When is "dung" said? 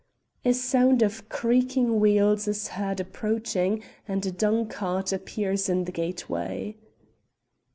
4.31-4.65